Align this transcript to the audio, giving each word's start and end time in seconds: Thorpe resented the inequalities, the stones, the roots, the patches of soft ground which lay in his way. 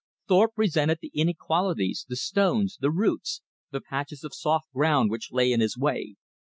Thorpe 0.27 0.53
resented 0.57 0.97
the 0.99 1.11
inequalities, 1.13 2.07
the 2.09 2.15
stones, 2.15 2.75
the 2.81 2.89
roots, 2.89 3.43
the 3.69 3.81
patches 3.81 4.23
of 4.23 4.33
soft 4.33 4.73
ground 4.73 5.11
which 5.11 5.31
lay 5.31 5.51
in 5.51 5.59
his 5.59 5.77
way. 5.77 6.15